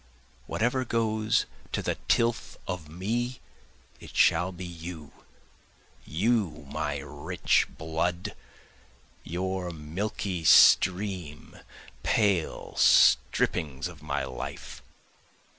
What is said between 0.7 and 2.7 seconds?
goes to the tilth